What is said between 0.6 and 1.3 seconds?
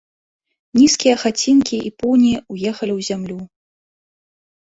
Нізкія